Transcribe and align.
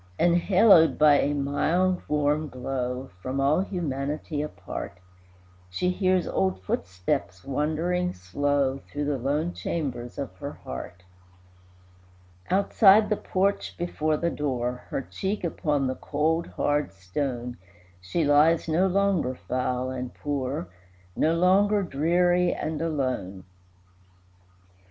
Enhaloed 0.19 0.97
by 0.97 1.19
a 1.19 1.31
mild, 1.35 2.01
warm 2.07 2.49
glow, 2.49 3.11
From 3.21 3.39
all 3.39 3.59
humanity 3.59 4.41
apart, 4.41 4.97
She 5.69 5.91
hears 5.91 6.25
old 6.27 6.59
footsteps 6.63 7.43
wandering 7.43 8.15
slow 8.15 8.79
Through 8.79 9.05
the 9.05 9.19
lone 9.19 9.53
chambers 9.53 10.17
of 10.17 10.35
her 10.37 10.53
heart. 10.53 11.03
Outside 12.49 13.09
the 13.09 13.15
porch 13.15 13.77
before 13.77 14.17
the 14.17 14.31
door, 14.31 14.85
Her 14.89 15.03
cheek 15.03 15.43
upon 15.43 15.85
the 15.85 15.93
cold, 15.93 16.47
hard 16.47 16.91
stone, 16.91 17.57
She 18.01 18.23
lies, 18.23 18.67
no 18.67 18.87
longer 18.87 19.35
foul 19.35 19.91
and 19.91 20.11
poor, 20.15 20.67
No 21.15 21.35
longer 21.35 21.83
dreary 21.83 22.51
and 22.55 22.81
alone. 22.81 23.43